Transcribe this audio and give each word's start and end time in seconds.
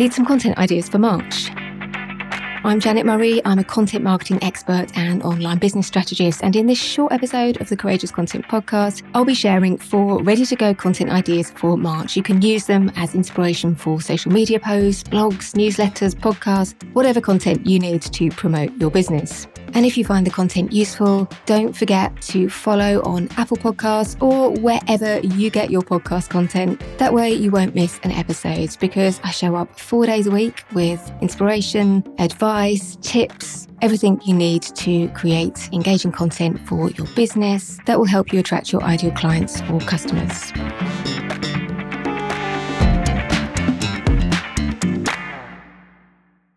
Need 0.00 0.14
some 0.14 0.24
content 0.24 0.56
ideas 0.56 0.88
for 0.88 0.96
March? 0.96 1.50
I'm 2.64 2.80
Janet 2.80 3.04
Murray. 3.04 3.44
I'm 3.44 3.58
a 3.58 3.64
content 3.64 4.02
marketing 4.02 4.38
expert 4.42 4.86
and 4.96 5.22
online 5.22 5.58
business 5.58 5.86
strategist. 5.88 6.42
And 6.42 6.56
in 6.56 6.68
this 6.68 6.80
short 6.80 7.12
episode 7.12 7.60
of 7.60 7.68
the 7.68 7.76
Courageous 7.76 8.10
Content 8.10 8.46
Podcast, 8.48 9.02
I'll 9.12 9.26
be 9.26 9.34
sharing 9.34 9.76
four 9.76 10.22
ready 10.22 10.46
to 10.46 10.56
go 10.56 10.72
content 10.72 11.10
ideas 11.10 11.50
for 11.50 11.76
March. 11.76 12.16
You 12.16 12.22
can 12.22 12.40
use 12.40 12.64
them 12.64 12.90
as 12.96 13.14
inspiration 13.14 13.74
for 13.74 14.00
social 14.00 14.32
media 14.32 14.58
posts, 14.58 15.02
blogs, 15.02 15.52
newsletters, 15.52 16.14
podcasts, 16.14 16.74
whatever 16.94 17.20
content 17.20 17.66
you 17.66 17.78
need 17.78 18.00
to 18.00 18.30
promote 18.30 18.74
your 18.78 18.90
business. 18.90 19.46
And 19.74 19.86
if 19.86 19.96
you 19.96 20.04
find 20.04 20.26
the 20.26 20.30
content 20.30 20.72
useful, 20.72 21.28
don't 21.46 21.76
forget 21.76 22.20
to 22.22 22.48
follow 22.48 23.02
on 23.02 23.28
Apple 23.36 23.56
Podcasts 23.56 24.20
or 24.20 24.50
wherever 24.60 25.20
you 25.20 25.50
get 25.50 25.70
your 25.70 25.82
podcast 25.82 26.28
content. 26.28 26.82
That 26.98 27.14
way 27.14 27.32
you 27.32 27.50
won't 27.50 27.74
miss 27.74 27.98
an 28.02 28.10
episode 28.10 28.76
because 28.80 29.20
I 29.22 29.30
show 29.30 29.54
up 29.56 29.78
four 29.78 30.06
days 30.06 30.26
a 30.26 30.30
week 30.30 30.64
with 30.72 31.12
inspiration, 31.20 32.04
advice, 32.18 32.96
tips, 33.00 33.68
everything 33.82 34.20
you 34.24 34.34
need 34.34 34.62
to 34.62 35.08
create 35.10 35.68
engaging 35.72 36.12
content 36.12 36.60
for 36.68 36.90
your 36.90 37.06
business 37.14 37.78
that 37.86 37.98
will 37.98 38.06
help 38.06 38.32
you 38.32 38.40
attract 38.40 38.72
your 38.72 38.82
ideal 38.82 39.12
clients 39.12 39.60
or 39.70 39.80
customers. 39.80 40.52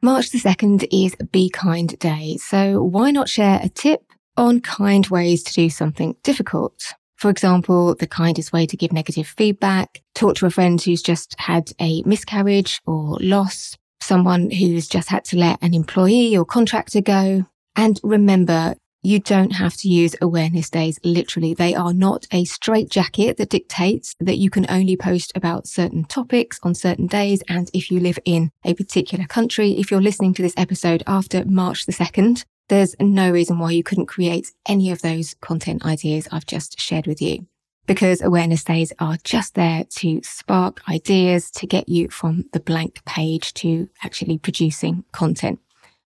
March 0.04 0.32
the 0.32 0.38
2nd 0.38 0.86
is 0.92 1.16
Be 1.32 1.50
Kind 1.50 1.98
Day, 1.98 2.36
so 2.36 2.84
why 2.84 3.10
not 3.10 3.30
share 3.30 3.62
a 3.64 3.70
tip 3.70 4.02
on 4.36 4.60
kind 4.60 5.08
ways 5.08 5.44
to 5.44 5.54
do 5.54 5.70
something 5.70 6.18
difficult? 6.24 6.94
For 7.16 7.30
example, 7.30 7.96
the 7.96 8.06
kindest 8.06 8.52
way 8.52 8.66
to 8.66 8.76
give 8.76 8.92
negative 8.92 9.28
feedback, 9.28 10.02
talk 10.14 10.36
to 10.36 10.46
a 10.46 10.50
friend 10.50 10.82
who's 10.82 11.02
just 11.02 11.40
had 11.40 11.72
a 11.80 12.04
miscarriage 12.04 12.82
or 12.86 13.18
loss, 13.22 13.78
someone 14.02 14.52
who's 14.52 14.90
just 14.90 15.08
had 15.08 15.24
to 15.24 15.38
let 15.38 15.64
an 15.64 15.74
employee 15.74 16.36
or 16.36 16.44
contractor 16.44 17.00
go. 17.00 17.46
And 17.78 17.98
remember, 18.04 18.76
you 19.04 19.20
don't 19.20 19.52
have 19.52 19.76
to 19.78 19.90
use 19.90 20.16
awareness 20.22 20.70
days 20.70 20.98
literally. 21.04 21.54
They 21.54 21.76
are 21.76 21.94
not 21.94 22.26
a 22.32 22.46
straitjacket 22.46 23.36
that 23.38 23.50
dictates 23.50 24.16
that 24.20 24.38
you 24.38 24.50
can 24.50 24.66
only 24.70 24.96
post 24.96 25.34
about 25.36 25.68
certain 25.68 26.06
topics 26.06 26.58
on 26.64 26.74
certain 26.74 27.08
days. 27.08 27.44
And 27.50 27.70
if 27.74 27.92
you 27.92 28.00
live 28.00 28.18
in 28.24 28.50
a 28.64 28.74
particular 28.74 29.26
country, 29.26 29.72
if 29.72 29.92
you're 29.92 30.02
listening 30.02 30.34
to 30.36 30.42
this 30.42 30.54
episode 30.56 31.04
after 31.06 31.44
March 31.44 31.86
the 31.86 31.92
2nd, 31.92 32.46
there's 32.70 32.96
no 33.00 33.30
reason 33.30 33.60
why 33.60 33.72
you 33.72 33.84
couldn't 33.84 34.06
create 34.06 34.52
any 34.66 34.90
of 34.90 35.02
those 35.02 35.36
content 35.42 35.86
ideas 35.86 36.30
I've 36.32 36.48
just 36.48 36.80
shared 36.80 37.06
with 37.06 37.22
you. 37.22 37.46
Because 37.86 38.22
awareness 38.22 38.64
days 38.64 38.94
are 39.00 39.18
just 39.26 39.56
there 39.56 39.84
to 39.98 40.22
spark 40.24 40.82
ideas 40.88 41.52
to 41.52 41.68
get 41.68 41.90
you 41.90 42.10
from 42.10 42.46
the 42.54 42.62
blank 42.62 43.04
page 43.04 43.54
to 43.56 43.90
actually 44.02 44.38
producing 44.38 45.04
content. 45.12 45.60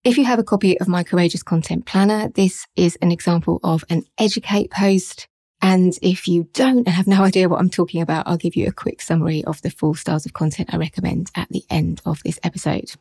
If 0.04 0.18
you 0.18 0.26
have 0.26 0.38
a 0.38 0.44
copy 0.44 0.78
of 0.78 0.86
my 0.86 1.02
Courageous 1.02 1.42
Content 1.42 1.86
Planner, 1.86 2.28
this 2.28 2.66
is 2.76 2.98
an 3.00 3.10
example 3.10 3.58
of 3.64 3.84
an 3.88 4.04
educate 4.18 4.70
post. 4.70 5.28
And 5.62 5.98
if 6.02 6.28
you 6.28 6.46
don't 6.52 6.80
and 6.80 6.88
have 6.88 7.06
no 7.06 7.22
idea 7.22 7.48
what 7.48 7.58
I'm 7.58 7.70
talking 7.70 8.02
about, 8.02 8.28
I'll 8.28 8.36
give 8.36 8.54
you 8.54 8.66
a 8.66 8.72
quick 8.72 9.00
summary 9.00 9.42
of 9.44 9.62
the 9.62 9.70
four 9.70 9.96
styles 9.96 10.26
of 10.26 10.34
content 10.34 10.74
I 10.74 10.76
recommend 10.76 11.30
at 11.34 11.48
the 11.48 11.64
end 11.70 12.02
of 12.04 12.22
this 12.22 12.38
episode. 12.42 12.92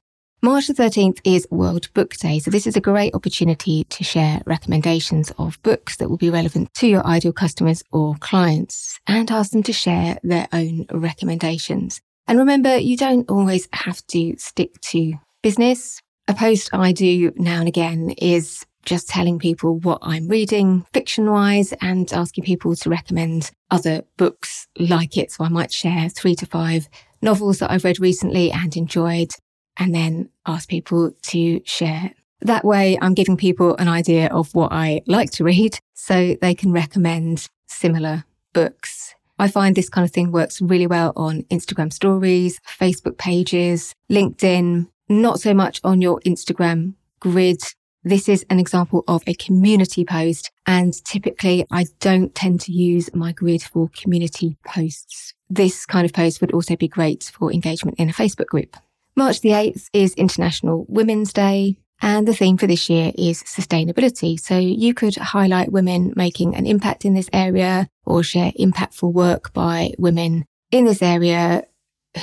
March 0.42 0.68
the 0.68 0.74
13th 0.74 1.20
is 1.26 1.46
World 1.52 1.94
Book 1.94 2.14
Day. 2.14 2.40
So 2.40 2.50
this 2.50 2.66
is 2.66 2.78
a 2.78 2.82
great 2.82 3.14
opportunity 3.14 3.84
to 3.84 4.06
share 4.06 4.42
recommendations 4.46 5.30
of 5.38 5.62
books 5.62 5.98
that 5.98 6.10
will 6.10 6.16
be 6.16 6.30
relevant 6.30 6.74
to 6.76 6.88
your 6.88 7.06
ideal 7.06 7.34
customers 7.34 7.84
or 7.92 8.16
clients 8.22 8.98
and 9.08 9.30
ask 9.30 9.52
them 9.52 9.64
to 9.64 9.74
share 9.74 10.20
their 10.24 10.48
own 10.54 10.86
recommendations. 10.90 12.00
And 12.28 12.40
remember, 12.40 12.78
you 12.78 12.96
don't 12.96 13.30
always 13.30 13.68
have 13.74 14.08
to 14.08 14.38
stick 14.38 14.80
to 14.80 15.16
business. 15.42 16.02
A 16.28 16.34
post 16.34 16.70
I 16.72 16.94
do 16.94 17.34
now 17.36 17.60
and 17.60 17.68
again 17.68 18.12
is 18.12 18.66
just 18.86 19.10
telling 19.10 19.40
people 19.40 19.80
what 19.80 20.00
I'm 20.02 20.30
reading 20.30 20.86
fiction 20.94 21.30
wise 21.30 21.74
and 21.82 22.12
asking 22.14 22.46
people 22.46 22.76
to 22.78 22.90
recommend 22.90 23.52
other 23.72 24.04
books 24.16 24.68
like 24.80 25.18
it. 25.18 25.32
So 25.32 25.44
I 25.44 25.50
might 25.50 25.72
share 25.72 26.08
three 26.10 26.36
to 26.36 26.46
five 26.46 26.88
novels 27.22 27.60
that 27.60 27.72
I've 27.72 27.84
read 27.84 28.00
recently 28.00 28.52
and 28.52 28.76
enjoyed 28.78 29.32
and 29.78 29.94
then 29.94 30.30
ask 30.46 30.70
people 30.70 31.12
to 31.24 31.62
share. 31.66 32.12
That 32.42 32.64
way 32.64 32.98
I'm 33.02 33.14
giving 33.14 33.38
people 33.38 33.76
an 33.76 33.90
idea 33.90 34.28
of 34.28 34.54
what 34.56 34.72
I 34.72 35.02
like 35.08 35.32
to 35.32 35.44
read 35.44 35.80
so 35.94 36.36
they 36.42 36.56
can 36.56 36.72
recommend 36.72 37.50
similar 37.68 38.24
books. 38.54 39.14
I 39.40 39.50
find 39.50 39.76
this 39.76 39.90
kind 39.90 40.06
of 40.06 40.12
thing 40.12 40.32
works 40.32 40.62
really 40.62 40.88
well 40.88 41.12
on 41.16 41.44
Instagram 41.44 41.92
stories, 41.92 42.60
Facebook 42.66 43.18
pages, 43.18 43.94
LinkedIn, 44.10 44.88
not 45.10 45.40
so 45.40 45.54
much 45.54 45.80
on 45.84 46.02
your 46.02 46.20
Instagram 46.22 46.94
grid. 47.20 47.62
This 48.04 48.28
is 48.28 48.46
an 48.50 48.60
example 48.60 49.04
of 49.08 49.24
a 49.28 49.34
community 49.34 50.04
post. 50.04 50.52
And 50.66 50.94
typically 51.06 51.66
I 51.72 51.86
don't 52.00 52.34
tend 52.36 52.62
to 52.62 52.72
use 52.72 53.14
my 53.14 53.32
grid 53.32 53.64
for 53.64 53.90
community 53.90 54.58
posts. 54.66 55.34
This 55.50 55.86
kind 55.86 56.06
of 56.06 56.14
post 56.14 56.42
would 56.42 56.52
also 56.52 56.76
be 56.76 56.88
great 56.88 57.32
for 57.34 57.52
engagement 57.52 58.00
in 58.00 58.10
a 58.10 58.14
Facebook 58.14 58.48
group. 58.48 58.76
March 59.16 59.42
the 59.42 59.50
8th 59.50 59.90
is 59.94 60.14
International 60.16 60.86
Women's 60.88 61.32
Day. 61.32 61.78
And 62.02 62.28
the 62.28 62.34
theme 62.34 62.58
for 62.58 62.68
this 62.68 62.90
year 62.90 63.14
is 63.16 63.44
sustainability. 63.44 64.38
So 64.38 64.58
you 64.58 64.94
could 64.94 65.16
highlight 65.16 65.72
women 65.72 66.12
making 66.18 66.54
an 66.54 66.66
impact 66.66 67.06
in 67.06 67.14
this 67.14 67.30
area 67.32 67.88
or 68.06 68.24
share 68.24 68.52
impactful 68.60 69.14
work 69.14 69.54
by 69.54 69.94
women 69.98 70.44
in 70.70 70.84
this 70.84 71.02
area 71.02 71.64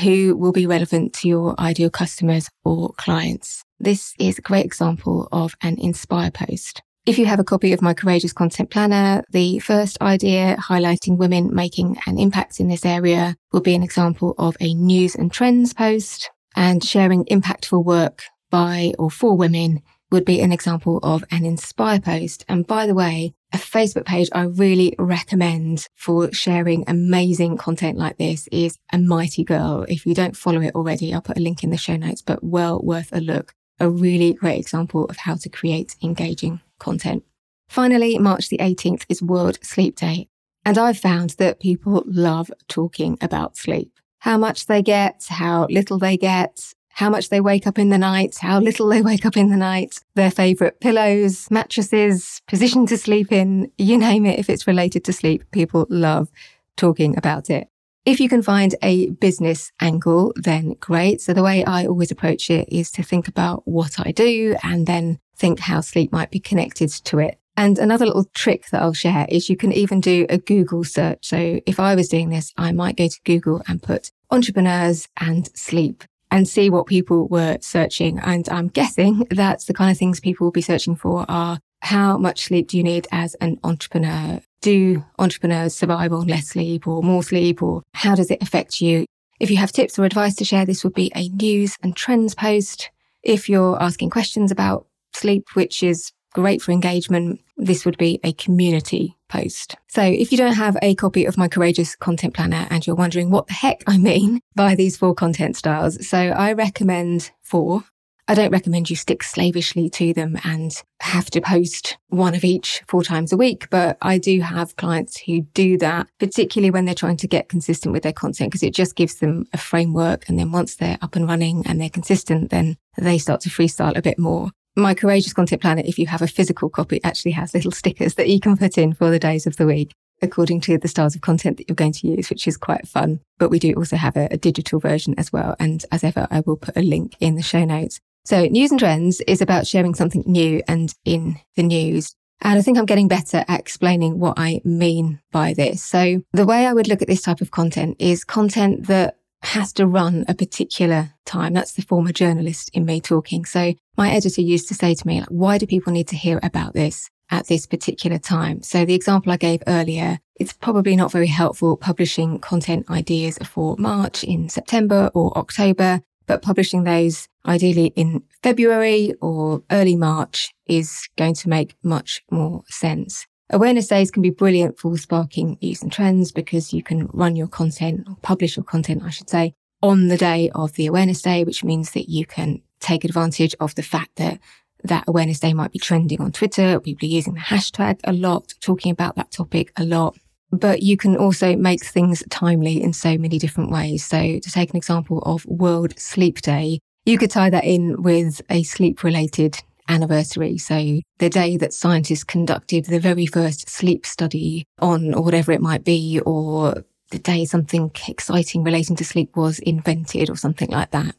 who 0.02 0.36
will 0.36 0.52
be 0.52 0.66
relevant 0.66 1.12
to 1.14 1.28
your 1.28 1.58
ideal 1.60 1.90
customers 1.90 2.48
or 2.64 2.92
clients. 2.96 3.64
This 3.78 4.14
is 4.18 4.38
a 4.38 4.42
great 4.42 4.64
example 4.64 5.28
of 5.32 5.54
an 5.62 5.78
inspire 5.78 6.30
post. 6.30 6.82
If 7.06 7.18
you 7.18 7.24
have 7.26 7.40
a 7.40 7.44
copy 7.44 7.72
of 7.72 7.80
my 7.80 7.94
Courageous 7.94 8.32
Content 8.32 8.70
Planner, 8.70 9.24
the 9.30 9.58
first 9.58 10.00
idea 10.02 10.56
highlighting 10.60 11.16
women 11.16 11.54
making 11.54 11.96
an 12.06 12.18
impact 12.18 12.60
in 12.60 12.68
this 12.68 12.84
area 12.84 13.36
will 13.52 13.62
be 13.62 13.74
an 13.74 13.82
example 13.82 14.34
of 14.36 14.56
a 14.60 14.74
news 14.74 15.14
and 15.14 15.32
trends 15.32 15.72
post 15.72 16.30
and 16.54 16.84
sharing 16.84 17.24
impactful 17.24 17.84
work 17.84 18.22
by 18.50 18.92
or 18.98 19.10
for 19.10 19.36
women 19.36 19.80
would 20.10 20.24
be 20.24 20.40
an 20.40 20.52
example 20.52 20.98
of 21.02 21.24
an 21.30 21.44
inspire 21.44 22.00
post. 22.00 22.44
And 22.48 22.66
by 22.66 22.86
the 22.86 22.94
way, 22.94 23.34
a 23.52 23.58
Facebook 23.58 24.04
page 24.04 24.28
I 24.32 24.42
really 24.42 24.94
recommend 24.98 25.86
for 25.96 26.32
sharing 26.32 26.84
amazing 26.86 27.56
content 27.56 27.98
like 27.98 28.16
this 28.16 28.48
is 28.52 28.78
A 28.92 28.98
Mighty 28.98 29.44
Girl. 29.44 29.84
If 29.88 30.06
you 30.06 30.14
don't 30.14 30.36
follow 30.36 30.60
it 30.60 30.74
already, 30.74 31.12
I'll 31.12 31.20
put 31.20 31.38
a 31.38 31.42
link 31.42 31.64
in 31.64 31.70
the 31.70 31.76
show 31.76 31.96
notes, 31.96 32.22
but 32.22 32.44
well 32.44 32.80
worth 32.82 33.12
a 33.12 33.20
look. 33.20 33.54
A 33.78 33.88
really 33.88 34.34
great 34.34 34.58
example 34.58 35.06
of 35.06 35.16
how 35.16 35.36
to 35.36 35.48
create 35.48 35.96
engaging 36.02 36.60
content. 36.78 37.24
Finally, 37.68 38.18
March 38.18 38.48
the 38.48 38.58
18th 38.58 39.04
is 39.08 39.22
World 39.22 39.58
Sleep 39.62 39.96
Day. 39.96 40.28
And 40.64 40.76
I've 40.76 40.98
found 40.98 41.30
that 41.38 41.60
people 41.60 42.02
love 42.06 42.50
talking 42.68 43.16
about 43.20 43.56
sleep. 43.56 43.92
How 44.18 44.36
much 44.36 44.66
they 44.66 44.82
get, 44.82 45.24
how 45.28 45.66
little 45.70 45.98
they 45.98 46.18
get, 46.18 46.74
how 47.00 47.08
much 47.08 47.30
they 47.30 47.40
wake 47.40 47.66
up 47.66 47.78
in 47.78 47.88
the 47.88 47.96
night, 47.96 48.36
how 48.42 48.60
little 48.60 48.86
they 48.86 49.00
wake 49.00 49.24
up 49.24 49.34
in 49.34 49.48
the 49.48 49.56
night, 49.56 50.00
their 50.16 50.30
favorite 50.30 50.80
pillows, 50.80 51.50
mattresses, 51.50 52.42
position 52.46 52.84
to 52.84 52.98
sleep 52.98 53.32
in, 53.32 53.72
you 53.78 53.96
name 53.96 54.26
it. 54.26 54.38
If 54.38 54.50
it's 54.50 54.66
related 54.66 55.02
to 55.06 55.12
sleep, 55.14 55.50
people 55.50 55.86
love 55.88 56.28
talking 56.76 57.16
about 57.16 57.48
it. 57.48 57.68
If 58.04 58.20
you 58.20 58.28
can 58.28 58.42
find 58.42 58.74
a 58.82 59.08
business 59.12 59.72
angle, 59.80 60.34
then 60.36 60.74
great. 60.78 61.22
So 61.22 61.32
the 61.32 61.42
way 61.42 61.64
I 61.64 61.86
always 61.86 62.10
approach 62.10 62.50
it 62.50 62.68
is 62.70 62.90
to 62.92 63.02
think 63.02 63.28
about 63.28 63.66
what 63.66 63.98
I 63.98 64.12
do 64.12 64.56
and 64.62 64.86
then 64.86 65.20
think 65.34 65.60
how 65.60 65.80
sleep 65.80 66.12
might 66.12 66.30
be 66.30 66.38
connected 66.38 66.90
to 66.90 67.18
it. 67.18 67.38
And 67.56 67.78
another 67.78 68.04
little 68.04 68.26
trick 68.34 68.66
that 68.72 68.82
I'll 68.82 68.92
share 68.92 69.24
is 69.30 69.48
you 69.48 69.56
can 69.56 69.72
even 69.72 70.02
do 70.02 70.26
a 70.28 70.36
Google 70.36 70.84
search. 70.84 71.26
So 71.26 71.60
if 71.64 71.80
I 71.80 71.94
was 71.94 72.08
doing 72.08 72.28
this, 72.28 72.52
I 72.58 72.72
might 72.72 72.98
go 72.98 73.08
to 73.08 73.20
Google 73.24 73.62
and 73.66 73.82
put 73.82 74.10
entrepreneurs 74.30 75.08
and 75.18 75.48
sleep 75.56 76.04
and 76.30 76.48
see 76.48 76.70
what 76.70 76.86
people 76.86 77.28
were 77.28 77.58
searching. 77.60 78.18
And 78.20 78.48
I'm 78.48 78.68
guessing 78.68 79.26
that's 79.30 79.64
the 79.64 79.74
kind 79.74 79.90
of 79.90 79.98
things 79.98 80.20
people 80.20 80.46
will 80.46 80.52
be 80.52 80.62
searching 80.62 80.96
for 80.96 81.24
are 81.28 81.58
how 81.82 82.18
much 82.18 82.44
sleep 82.44 82.68
do 82.68 82.76
you 82.76 82.82
need 82.82 83.08
as 83.10 83.34
an 83.36 83.58
entrepreneur? 83.64 84.40
Do 84.60 85.04
entrepreneurs 85.18 85.74
survive 85.74 86.12
on 86.12 86.26
less 86.26 86.48
sleep 86.48 86.86
or 86.86 87.02
more 87.02 87.22
sleep 87.22 87.62
or 87.62 87.82
how 87.94 88.14
does 88.14 88.30
it 88.30 88.42
affect 88.42 88.80
you? 88.80 89.06
If 89.38 89.50
you 89.50 89.56
have 89.56 89.72
tips 89.72 89.98
or 89.98 90.04
advice 90.04 90.34
to 90.36 90.44
share, 90.44 90.66
this 90.66 90.84
would 90.84 90.92
be 90.92 91.10
a 91.16 91.28
news 91.28 91.76
and 91.82 91.96
trends 91.96 92.34
post. 92.34 92.90
If 93.22 93.48
you're 93.48 93.82
asking 93.82 94.10
questions 94.10 94.50
about 94.50 94.86
sleep, 95.14 95.46
which 95.54 95.82
is 95.82 96.12
great 96.34 96.60
for 96.60 96.72
engagement, 96.72 97.40
this 97.56 97.86
would 97.86 97.96
be 97.96 98.20
a 98.22 98.34
community 98.34 99.16
post. 99.30 99.76
So 99.88 100.02
if 100.02 100.30
you 100.30 100.36
don't 100.36 100.54
have 100.54 100.76
a 100.82 100.94
copy 100.94 101.24
of 101.24 101.38
my 101.38 101.48
Courageous 101.48 101.96
Content 101.96 102.34
Planner 102.34 102.66
and 102.68 102.86
you're 102.86 102.96
wondering 102.96 103.30
what 103.30 103.46
the 103.46 103.54
heck 103.54 103.82
I 103.86 103.96
mean 103.96 104.40
by 104.54 104.74
these 104.74 104.98
four 104.98 105.14
content 105.14 105.56
styles, 105.56 106.06
so 106.06 106.18
I 106.18 106.52
recommend 106.52 107.30
four. 107.42 107.84
I 108.28 108.34
don't 108.34 108.52
recommend 108.52 108.88
you 108.88 108.94
stick 108.94 109.24
slavishly 109.24 109.90
to 109.90 110.12
them 110.12 110.38
and 110.44 110.72
have 111.00 111.30
to 111.30 111.40
post 111.40 111.98
one 112.10 112.36
of 112.36 112.44
each 112.44 112.80
four 112.86 113.02
times 113.02 113.32
a 113.32 113.36
week, 113.36 113.68
but 113.70 113.98
I 114.02 114.18
do 114.18 114.40
have 114.40 114.76
clients 114.76 115.18
who 115.18 115.40
do 115.52 115.76
that, 115.78 116.06
particularly 116.20 116.70
when 116.70 116.84
they're 116.84 116.94
trying 116.94 117.16
to 117.16 117.26
get 117.26 117.48
consistent 117.48 117.92
with 117.92 118.04
their 118.04 118.12
content, 118.12 118.52
because 118.52 118.62
it 118.62 118.72
just 118.72 118.94
gives 118.94 119.16
them 119.16 119.46
a 119.52 119.58
framework. 119.58 120.28
And 120.28 120.38
then 120.38 120.52
once 120.52 120.76
they're 120.76 120.98
up 121.02 121.16
and 121.16 121.26
running 121.26 121.66
and 121.66 121.80
they're 121.80 121.90
consistent, 121.90 122.50
then 122.50 122.76
they 122.96 123.18
start 123.18 123.40
to 123.40 123.50
freestyle 123.50 123.96
a 123.96 124.02
bit 124.02 124.18
more. 124.18 124.52
My 124.76 124.94
Courageous 124.94 125.32
Content 125.32 125.60
Planner, 125.60 125.82
if 125.84 125.98
you 125.98 126.06
have 126.06 126.22
a 126.22 126.28
physical 126.28 126.68
copy, 126.68 127.02
actually 127.02 127.32
has 127.32 127.54
little 127.54 127.72
stickers 127.72 128.14
that 128.14 128.28
you 128.28 128.38
can 128.38 128.56
put 128.56 128.78
in 128.78 128.94
for 128.94 129.10
the 129.10 129.18
days 129.18 129.46
of 129.46 129.56
the 129.56 129.66
week 129.66 129.92
according 130.22 130.60
to 130.60 130.78
the 130.78 130.88
styles 130.88 131.14
of 131.14 131.22
content 131.22 131.56
that 131.56 131.68
you're 131.68 131.74
going 131.74 131.92
to 131.92 132.08
use, 132.08 132.30
which 132.30 132.46
is 132.46 132.56
quite 132.56 132.86
fun. 132.86 133.20
But 133.38 133.50
we 133.50 133.58
do 133.58 133.72
also 133.74 133.96
have 133.96 134.16
a, 134.16 134.28
a, 134.30 134.36
digital 134.36 134.78
version 134.78 135.14
as 135.16 135.32
well. 135.32 135.56
And 135.58 135.84
as 135.90 136.04
ever, 136.04 136.26
I 136.30 136.40
will 136.40 136.56
put 136.56 136.76
a 136.76 136.82
link 136.82 137.16
in 137.20 137.36
the 137.36 137.42
show 137.42 137.64
notes. 137.64 138.00
So 138.24 138.46
news 138.46 138.70
and 138.70 138.78
trends 138.78 139.20
is 139.22 139.40
about 139.40 139.66
sharing 139.66 139.94
something 139.94 140.22
new 140.26 140.62
and 140.68 140.94
in 141.04 141.38
the 141.56 141.62
news. 141.62 142.14
And 142.42 142.58
I 142.58 142.62
think 142.62 142.78
I'm 142.78 142.86
getting 142.86 143.08
better 143.08 143.44
at 143.48 143.60
explaining 143.60 144.18
what 144.18 144.38
I 144.38 144.60
mean 144.64 145.20
by 145.30 145.52
this. 145.52 145.82
So 145.82 146.22
the 146.32 146.46
way 146.46 146.66
I 146.66 146.72
would 146.72 146.88
look 146.88 147.02
at 147.02 147.08
this 147.08 147.22
type 147.22 147.40
of 147.40 147.50
content 147.50 147.96
is 147.98 148.24
content 148.24 148.86
that 148.86 149.16
has 149.42 149.72
to 149.74 149.86
run 149.86 150.24
a 150.28 150.34
particular 150.34 151.14
time. 151.24 151.52
That's 151.52 151.72
the 151.72 151.82
former 151.82 152.12
journalist 152.12 152.70
in 152.72 152.84
me 152.84 153.00
talking. 153.00 153.44
So 153.44 153.74
my 153.96 154.10
editor 154.10 154.40
used 154.40 154.68
to 154.68 154.74
say 154.74 154.94
to 154.94 155.06
me, 155.06 155.20
like, 155.20 155.28
why 155.28 155.58
do 155.58 155.66
people 155.66 155.92
need 155.92 156.08
to 156.08 156.16
hear 156.16 156.40
about 156.42 156.74
this 156.74 157.10
at 157.30 157.46
this 157.46 157.66
particular 157.66 158.18
time? 158.18 158.62
So 158.62 158.84
the 158.84 158.94
example 158.94 159.32
I 159.32 159.36
gave 159.36 159.62
earlier, 159.66 160.18
it's 160.36 160.52
probably 160.52 160.96
not 160.96 161.12
very 161.12 161.26
helpful 161.26 161.76
publishing 161.76 162.38
content 162.38 162.90
ideas 162.90 163.38
for 163.44 163.76
March 163.78 164.24
in 164.24 164.48
September 164.48 165.10
or 165.14 165.36
October 165.36 166.00
but 166.30 166.42
publishing 166.42 166.84
those 166.84 167.26
ideally 167.44 167.86
in 167.96 168.22
February 168.40 169.12
or 169.20 169.64
early 169.68 169.96
March 169.96 170.54
is 170.64 171.08
going 171.18 171.34
to 171.34 171.48
make 171.48 171.74
much 171.82 172.22
more 172.30 172.62
sense. 172.68 173.26
Awareness 173.52 173.88
days 173.88 174.10
can 174.10 174.22
be 174.22 174.30
brilliant 174.30 174.78
for 174.78 174.96
sparking 174.96 175.58
news 175.60 175.82
and 175.82 175.90
trends 175.90 176.30
because 176.30 176.72
you 176.72 176.82
can 176.82 177.08
run 177.12 177.34
your 177.34 177.48
content 177.48 178.06
or 178.08 178.16
publish 178.22 178.56
your 178.56 178.64
content, 178.64 179.02
I 179.02 179.10
should 179.10 179.28
say, 179.28 179.54
on 179.82 180.08
the 180.08 180.16
day 180.16 180.50
of 180.54 180.74
the 180.74 180.86
awareness 180.86 181.20
day, 181.20 181.42
which 181.42 181.64
means 181.64 181.90
that 181.92 182.08
you 182.08 182.26
can 182.26 182.62
take 182.78 183.04
advantage 183.04 183.54
of 183.58 183.74
the 183.74 183.82
fact 183.82 184.16
that 184.16 184.38
that 184.84 185.04
awareness 185.08 185.40
day 185.40 185.52
might 185.52 185.72
be 185.72 185.80
trending 185.80 186.20
on 186.20 186.30
Twitter. 186.30 186.78
People 186.78 187.06
are 187.06 187.10
using 187.10 187.34
the 187.34 187.40
hashtag 187.40 187.98
a 188.04 188.12
lot, 188.12 188.54
talking 188.60 188.92
about 188.92 189.16
that 189.16 189.32
topic 189.32 189.72
a 189.76 189.84
lot 189.84 190.16
but 190.52 190.82
you 190.82 190.96
can 190.96 191.16
also 191.16 191.56
make 191.56 191.84
things 191.84 192.22
timely 192.28 192.82
in 192.82 192.92
so 192.92 193.16
many 193.16 193.38
different 193.38 193.70
ways. 193.70 194.04
So 194.04 194.18
to 194.18 194.50
take 194.50 194.70
an 194.70 194.76
example 194.76 195.22
of 195.24 195.46
World 195.46 195.98
Sleep 195.98 196.40
Day, 196.40 196.80
you 197.06 197.18
could 197.18 197.30
tie 197.30 197.50
that 197.50 197.64
in 197.64 198.02
with 198.02 198.42
a 198.50 198.62
sleep 198.62 199.02
related 199.02 199.58
anniversary. 199.90 200.56
So 200.56 201.00
the 201.18 201.28
day 201.28 201.56
that 201.58 201.74
scientists 201.74 202.24
conducted 202.24 202.86
the 202.86 203.00
very 203.00 203.26
first 203.26 203.68
sleep 203.68 204.06
study 204.06 204.64
on 204.78 205.12
or 205.12 205.22
whatever 205.22 205.52
it 205.52 205.60
might 205.60 205.84
be, 205.84 206.20
or 206.24 206.84
the 207.10 207.18
day 207.18 207.44
something 207.44 207.90
exciting 208.08 208.62
relating 208.62 208.96
to 208.96 209.04
sleep 209.04 209.36
was 209.36 209.58
invented 209.58 210.30
or 210.30 210.36
something 210.36 210.70
like 210.70 210.92
that. 210.92 211.14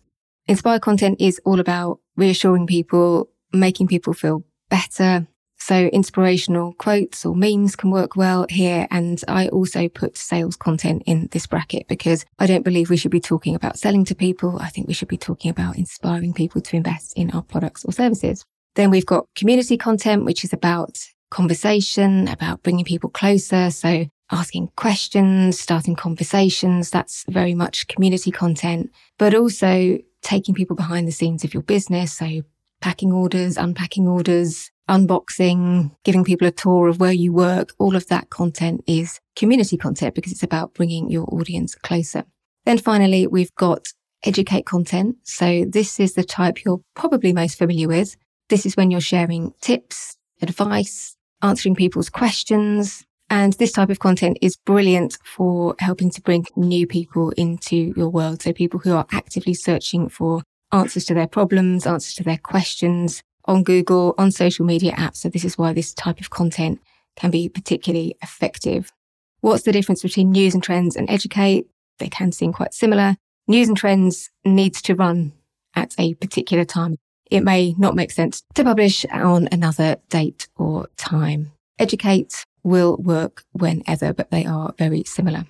Inspire 0.48 0.80
content 0.80 1.22
is 1.22 1.40
all 1.46 1.60
about 1.60 2.00
reassuring 2.16 2.66
people, 2.66 3.30
making 3.54 3.88
people 3.88 4.14
feel 4.14 4.44
better, 4.70 5.28
so 5.62 5.76
inspirational 5.76 6.74
quotes 6.74 7.24
or 7.24 7.36
memes 7.36 7.76
can 7.76 7.92
work 7.92 8.16
well 8.16 8.48
here. 8.50 8.88
And 8.90 9.22
I 9.28 9.48
also 9.50 9.88
put 9.90 10.18
sales 10.18 10.56
content 10.56 11.04
in 11.06 11.30
this 11.32 11.46
bracket 11.46 11.88
because 11.88 12.26
I 12.40 12.48
don't 12.48 12.66
believe 12.66 12.90
we 12.90 12.98
should 12.98 13.12
be 13.12 13.20
talking 13.20 13.54
about 13.54 13.78
selling 13.78 14.04
to 14.06 14.16
people. 14.16 14.58
I 14.60 14.70
think 14.70 14.88
we 14.88 14.96
should 14.96 15.08
be 15.08 15.18
talking 15.18 15.52
about 15.52 15.78
inspiring 15.78 16.34
people 16.34 16.62
to 16.62 16.76
invest 16.76 17.14
in 17.16 17.30
our 17.30 17.44
products 17.44 17.86
or 17.86 17.92
services. 17.92 18.44
Then 18.76 18.90
we've 18.90 19.06
got 19.06 19.28
community 19.36 19.78
content, 19.78 20.26
which 20.26 20.44
is 20.44 20.54
about 20.54 20.98
conversation, 21.30 22.28
about 22.28 22.64
bringing 22.64 22.86
people 22.86 23.10
closer. 23.10 23.72
So 23.72 24.06
asking 24.32 24.72
questions, 24.76 25.60
starting 25.60 25.96
conversations. 25.96 26.90
That's 26.90 27.26
very 27.28 27.54
much 27.54 27.88
community 27.88 28.32
content, 28.32 28.92
but 29.18 29.34
also 29.36 29.98
taking 30.22 30.56
people 30.56 30.76
behind 30.76 31.08
the 31.08 31.12
scenes 31.12 31.44
of 31.44 31.54
your 31.54 31.64
business. 31.64 32.14
So 32.14 32.42
packing 32.82 33.12
orders, 33.12 33.58
unpacking 33.58 34.08
orders, 34.08 34.72
unboxing, 34.90 35.92
giving 36.04 36.24
people 36.24 36.48
a 36.48 36.52
tour 36.52 36.88
of 36.88 37.00
where 37.00 37.12
you 37.12 37.32
work, 37.32 37.74
all 37.78 37.96
of 37.96 38.08
that 38.08 38.30
content 38.30 38.84
is 38.88 39.20
community 39.36 39.78
content 39.78 40.16
because 40.16 40.32
it's 40.32 40.44
about 40.44 40.74
bringing 40.74 41.10
your 41.10 41.26
audience 41.34 41.76
closer. 41.76 42.24
Then 42.66 42.78
finally, 42.78 43.28
we've 43.28 43.54
got 43.56 43.86
educate 44.24 44.66
content. 44.66 45.16
So 45.24 45.66
this 45.68 46.00
is 46.00 46.14
the 46.14 46.24
type 46.24 46.64
you're 46.64 46.82
probably 46.96 47.34
most 47.34 47.58
familiar 47.58 47.88
with. 47.88 48.16
This 48.52 48.66
is 48.66 48.76
when 48.76 48.92
you're 48.92 49.00
sharing 49.00 49.54
tips, 49.62 50.18
advice, 50.42 51.16
answering 51.42 51.74
people's 51.74 52.10
questions. 52.10 53.06
And 53.30 53.54
this 53.54 53.72
type 53.72 53.90
of 53.90 54.00
content 54.00 54.40
is 54.42 54.58
brilliant 54.58 55.18
for 55.24 55.74
helping 55.80 56.10
to 56.10 56.22
bring 56.22 56.46
new 56.58 56.86
people 56.86 57.30
into 57.38 57.94
your 57.96 58.10
world. 58.10 58.42
So 58.42 58.52
people 58.52 58.82
who 58.82 58.94
are 58.94 59.08
actively 59.14 59.54
searching 59.54 60.10
for 60.10 60.44
answers 60.74 61.06
to 61.06 61.14
their 61.14 61.28
problems, 61.28 61.88
answers 61.88 62.14
to 62.16 62.24
their 62.24 62.40
questions, 62.40 63.24
on 63.46 63.64
Google, 63.64 64.16
on 64.18 64.32
social 64.32 64.66
media 64.66 64.92
apps. 64.98 65.16
So 65.16 65.30
this 65.30 65.46
is 65.46 65.58
why 65.58 65.72
this 65.72 65.94
type 65.94 66.20
of 66.20 66.30
content 66.30 66.82
can 67.16 67.32
be 67.32 67.48
particularly 67.48 68.18
effective. 68.22 68.92
What's 69.40 69.64
the 69.64 69.72
difference 69.72 70.02
between 70.02 70.32
news 70.32 70.54
and 70.54 70.62
trends 70.62 70.98
and 70.98 71.10
educate? 71.10 71.68
They 72.00 72.10
can 72.10 72.34
seem 72.34 72.52
quite 72.52 72.74
similar. 72.74 73.16
News 73.48 73.70
and 73.70 73.78
trends 73.78 74.30
needs 74.44 74.82
to 74.82 74.94
run 74.94 75.32
at 75.74 75.96
a 75.98 76.16
particular 76.16 76.66
time. 76.66 76.98
It 77.32 77.46
may 77.46 77.74
not 77.78 77.96
make 77.96 78.12
sense 78.12 78.44
to 78.56 78.64
publish 78.64 79.06
on 79.06 79.48
another 79.54 79.96
date 80.10 80.50
or 80.58 80.90
time. 80.98 81.54
Educate 81.80 82.46
will 82.64 82.98
work 82.98 83.44
whenever, 83.54 84.14
but 84.14 84.30
they 84.32 84.46
are 84.46 84.74
very 84.78 85.04
similar. 85.06 85.46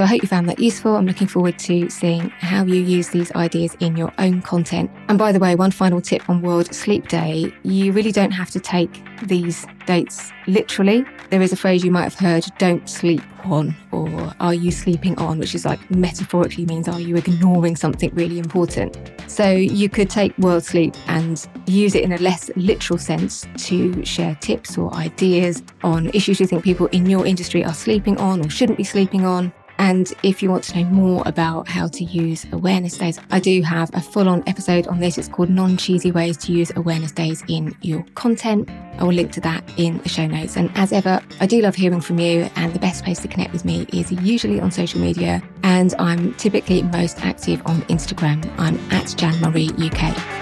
So 0.00 0.04
I 0.04 0.06
hope 0.06 0.22
you 0.22 0.28
found 0.28 0.48
that 0.48 0.58
useful. 0.58 0.96
I'm 0.96 1.04
looking 1.04 1.26
forward 1.26 1.58
to 1.58 1.90
seeing 1.90 2.30
how 2.30 2.64
you 2.64 2.76
use 2.76 3.10
these 3.10 3.30
ideas 3.32 3.76
in 3.80 3.98
your 3.98 4.10
own 4.16 4.40
content. 4.40 4.90
And 5.10 5.18
by 5.18 5.30
the 5.30 5.38
way, 5.38 5.54
one 5.54 5.72
final 5.72 6.00
tip 6.00 6.30
on 6.30 6.40
World 6.40 6.74
Sleep 6.74 7.08
Day 7.08 7.52
you 7.64 7.92
really 7.92 8.10
don't 8.10 8.30
have 8.30 8.48
to 8.52 8.60
take 8.60 9.02
these 9.24 9.66
dates 9.84 10.32
literally. 10.46 11.04
There 11.28 11.42
is 11.42 11.52
a 11.52 11.56
phrase 11.56 11.84
you 11.84 11.90
might 11.90 12.04
have 12.04 12.14
heard 12.14 12.46
don't 12.56 12.88
sleep 12.88 13.20
on, 13.44 13.76
or 13.92 14.32
are 14.40 14.54
you 14.54 14.70
sleeping 14.70 15.18
on, 15.18 15.38
which 15.38 15.54
is 15.54 15.66
like 15.66 15.78
metaphorically 15.90 16.64
means 16.64 16.88
are 16.88 17.00
you 17.00 17.16
ignoring 17.16 17.76
something 17.76 18.10
really 18.14 18.38
important. 18.38 18.96
So 19.26 19.50
you 19.50 19.90
could 19.90 20.08
take 20.08 20.36
World 20.38 20.64
Sleep 20.64 20.94
and 21.08 21.46
use 21.66 21.94
it 21.94 22.04
in 22.04 22.12
a 22.12 22.18
less 22.18 22.50
literal 22.56 22.98
sense 22.98 23.46
to 23.68 24.02
share 24.04 24.34
tips 24.36 24.78
or 24.78 24.94
ideas 24.94 25.62
on 25.82 26.08
issues 26.14 26.40
you 26.40 26.46
think 26.46 26.64
people 26.64 26.86
in 26.86 27.04
your 27.04 27.26
industry 27.26 27.62
are 27.64 27.74
sleeping 27.74 28.16
on 28.18 28.44
or 28.44 28.48
shouldn't 28.48 28.78
be 28.78 28.84
sleeping 28.84 29.26
on. 29.26 29.52
And 29.80 30.12
if 30.22 30.42
you 30.42 30.50
want 30.50 30.64
to 30.64 30.78
know 30.78 30.90
more 30.90 31.22
about 31.24 31.66
how 31.66 31.88
to 31.88 32.04
use 32.04 32.44
awareness 32.52 32.98
days, 32.98 33.18
I 33.30 33.40
do 33.40 33.62
have 33.62 33.90
a 33.94 34.00
full 34.02 34.28
on 34.28 34.46
episode 34.46 34.86
on 34.88 35.00
this. 35.00 35.16
It's 35.16 35.26
called 35.26 35.48
Non 35.48 35.78
Cheesy 35.78 36.12
Ways 36.12 36.36
to 36.36 36.52
Use 36.52 36.70
Awareness 36.76 37.12
Days 37.12 37.42
in 37.48 37.74
Your 37.80 38.04
Content. 38.14 38.68
I 38.98 39.04
will 39.04 39.14
link 39.14 39.32
to 39.32 39.40
that 39.40 39.64
in 39.78 39.96
the 40.02 40.10
show 40.10 40.26
notes. 40.26 40.58
And 40.58 40.70
as 40.74 40.92
ever, 40.92 41.22
I 41.40 41.46
do 41.46 41.62
love 41.62 41.74
hearing 41.74 42.02
from 42.02 42.18
you. 42.18 42.50
And 42.56 42.74
the 42.74 42.78
best 42.78 43.04
place 43.04 43.20
to 43.20 43.28
connect 43.28 43.54
with 43.54 43.64
me 43.64 43.86
is 43.90 44.12
usually 44.12 44.60
on 44.60 44.70
social 44.70 45.00
media. 45.00 45.42
And 45.62 45.94
I'm 45.98 46.34
typically 46.34 46.82
most 46.82 47.18
active 47.24 47.62
on 47.64 47.80
Instagram. 47.84 48.52
I'm 48.58 48.78
at 48.92 49.14
Jan 49.16 49.40
Murray 49.40 49.70
UK. 49.78 50.39